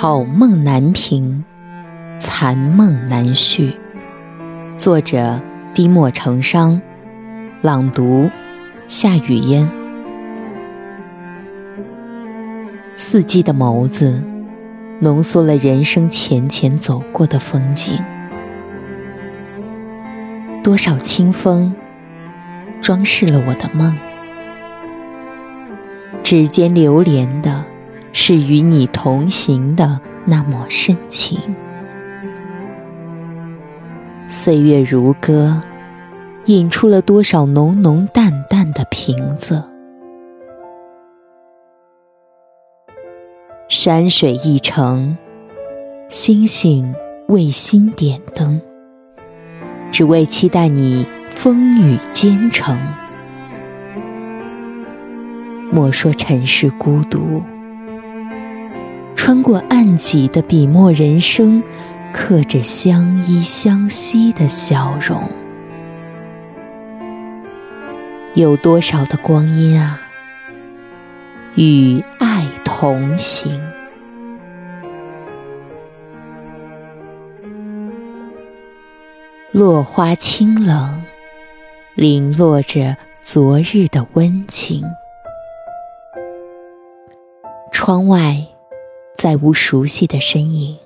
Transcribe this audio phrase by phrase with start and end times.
[0.00, 1.42] 好梦难平，
[2.20, 3.74] 残梦难续。
[4.78, 5.40] 作者：
[5.74, 6.80] 低墨成殇，
[7.62, 8.30] 朗读：
[8.86, 9.68] 夏雨嫣。
[12.96, 14.22] 四季的眸子，
[15.00, 17.98] 浓缩了人生浅浅走过的风景。
[20.62, 21.74] 多少清风，
[22.80, 23.98] 装饰了我的梦。
[26.22, 27.64] 指尖流连的，
[28.20, 31.38] 是与你同行的那抹深情。
[34.26, 35.62] 岁月如歌，
[36.46, 39.62] 引出了多少浓浓淡淡的平仄。
[43.68, 45.16] 山水一程，
[46.08, 46.92] 星星
[47.28, 48.60] 为心点灯，
[49.92, 52.76] 只为期待你风雨兼程。
[55.70, 57.40] 莫说尘世孤独，
[59.28, 61.62] 穿过暗几的笔墨人生，
[62.14, 65.22] 刻着相依相惜的笑容。
[68.32, 70.00] 有多少的光阴啊，
[71.56, 73.60] 与爱同行。
[79.52, 81.02] 落花清冷，
[81.94, 84.82] 零落着昨日的温情。
[87.70, 88.42] 窗外，
[89.18, 90.78] 再无熟悉的身影。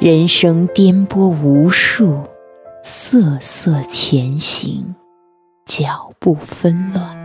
[0.00, 2.24] 人生颠簸无数，
[2.82, 4.96] 瑟瑟前行，
[5.64, 7.16] 脚步纷乱。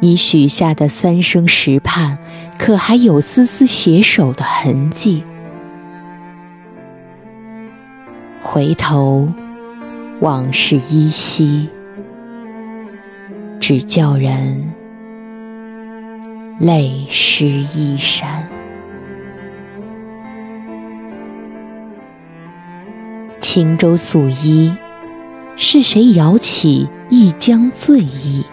[0.00, 2.16] 你许下的三生石畔，
[2.56, 5.24] 可还有丝丝携手的痕迹？
[8.40, 9.28] 回头，
[10.20, 11.68] 往事依稀，
[13.58, 14.77] 只叫人。
[16.58, 18.48] 泪湿衣衫，
[23.38, 24.74] 轻舟素衣，
[25.54, 28.44] 是谁摇起一江醉意？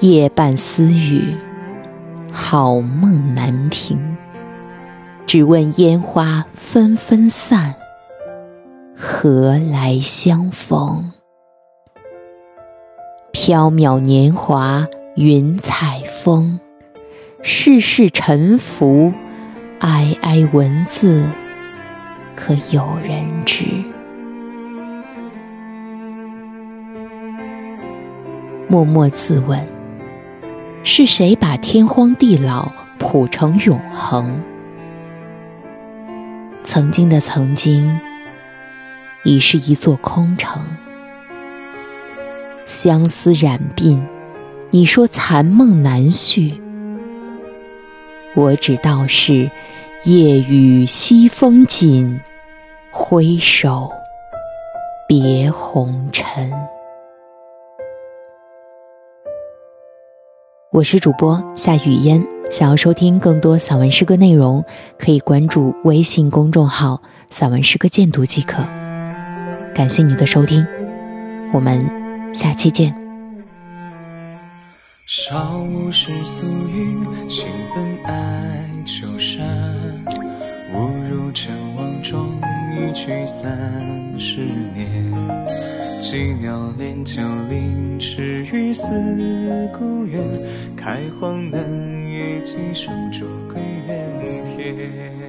[0.00, 1.36] 夜半私语，
[2.32, 4.16] 好梦难平。
[5.28, 7.72] 只问烟花纷纷散，
[8.96, 11.12] 何来相逢？
[13.32, 14.84] 缥缈年华。
[15.16, 16.60] 云彩风，
[17.42, 19.14] 世事沉浮，
[19.78, 21.24] 哀哀文字，
[22.34, 23.64] 可有人知？
[28.68, 29.66] 默默自问，
[30.84, 34.38] 是谁把天荒地老谱成永恒？
[36.62, 37.98] 曾经的曾经，
[39.24, 40.62] 已是一座空城，
[42.66, 43.98] 相思染鬓。
[44.70, 46.60] 你说残梦难续，
[48.34, 49.48] 我只道是
[50.04, 52.20] 夜雨西风紧，
[52.90, 53.88] 挥手
[55.06, 56.52] 别红尘。
[60.72, 64.64] 我是主播夏雨嫣，想要收听更多散文诗歌内容，
[64.98, 67.00] 可以关注微信公众号
[67.30, 68.64] “散文诗歌鉴读”即可。
[69.72, 70.66] 感谢你的收听，
[71.52, 71.88] 我们
[72.34, 73.05] 下期见。
[75.08, 80.04] 少无世俗云，心本爱丘山。
[80.74, 82.40] 误入尘网中，
[82.72, 83.56] 一去三
[84.18, 84.40] 十
[84.74, 85.14] 年。
[86.00, 88.88] 羁鸟恋旧林，池鱼思
[89.78, 90.20] 故园。
[90.76, 95.25] 开荒嫩叶几手捉归园田。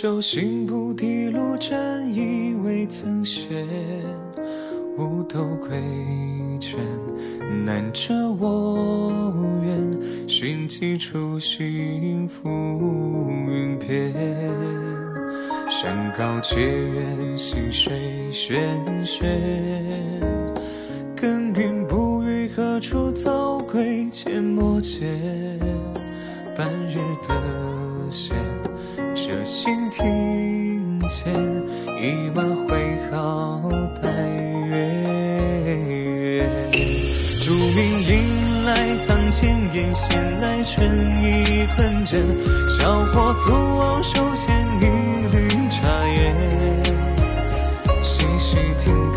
[0.00, 3.66] 拂袖行不滴路，沾衣未曾歇。
[4.96, 5.78] 五斗归
[6.58, 6.80] 卷，
[7.66, 10.26] 难遮我愿。
[10.26, 12.48] 寻几处幸浮
[13.46, 14.14] 云边。
[15.68, 17.92] 山高且远，溪水
[18.32, 18.56] 喧
[19.04, 19.26] 喧。
[21.14, 24.06] 耕耘不语何处早归？
[24.10, 25.29] 阡陌间，
[29.62, 31.30] 心庭前，
[32.00, 33.60] 一马挥毫
[34.00, 34.08] 待
[34.70, 34.72] 月
[35.66, 36.48] 圆。
[37.42, 38.74] 竹鸣迎来
[39.06, 40.88] 堂前烟，闲来春
[41.22, 42.26] 意困枕，
[42.70, 44.86] 小伙粗往手牵一
[45.30, 46.34] 缕茶叶，
[48.02, 49.09] 细细听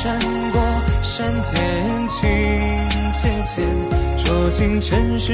[0.00, 0.16] 山
[0.52, 0.60] 过
[1.02, 2.20] 山间，情
[3.12, 3.66] 切切，
[4.24, 5.32] 捉尽尘世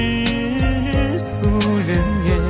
[1.19, 1.43] 俗
[1.87, 2.44] 人言。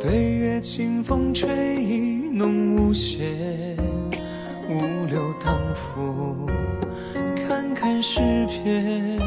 [0.00, 1.48] 对月，清风吹
[1.82, 3.26] 意浓无限。
[4.68, 6.46] 五柳当扶，
[7.34, 9.18] 看看诗篇。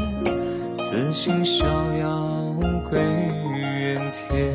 [0.78, 2.56] 此心逍遥
[2.88, 2.98] 归
[3.54, 4.50] 原天。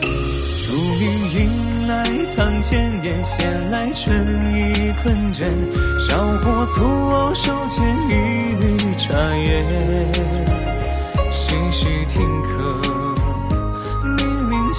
[0.00, 2.04] 竹林迎来
[2.36, 4.16] 堂前燕，闲来春
[4.54, 5.50] 意困倦。
[6.08, 8.12] 小火粗往手牵一
[8.60, 9.64] 缕茶叶，
[11.32, 12.80] 细细听客，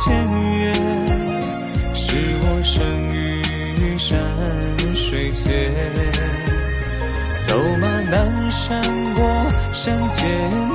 [0.04, 0.16] 前
[0.60, 0.74] 缘，
[1.94, 2.82] 是我生
[3.14, 4.18] 于山
[4.96, 5.72] 水间。
[7.48, 8.82] 走马南山
[9.14, 9.22] 过
[9.74, 10.26] 山间，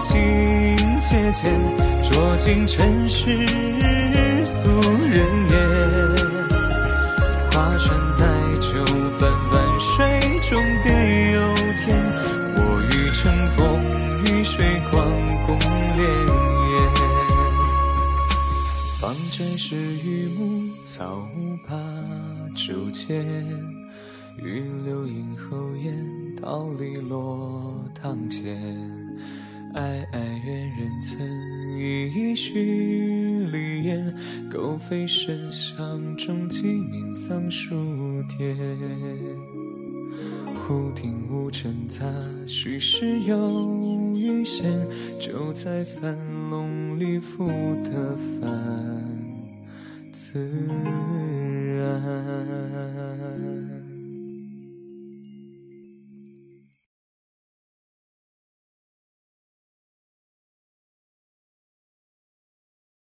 [0.00, 1.48] 情切切，
[2.02, 3.44] 酌尽尘世
[19.06, 21.28] 方斋是榆木草
[21.64, 21.76] 把
[22.56, 23.24] 竹间，
[24.36, 25.96] 玉流影后檐，
[26.42, 28.60] 桃李落堂前。
[29.74, 34.12] 哀哀怨人曾一许离言，
[34.50, 37.76] 狗吠深巷中，鸡鸣桑树
[38.36, 38.56] 颠。
[40.66, 42.04] 忽听无尘杂，
[42.48, 44.84] 虚实有余弦，
[45.20, 46.18] 就在樊
[46.50, 47.46] 笼里复
[47.84, 48.75] 得返
[50.36, 50.85] 自然。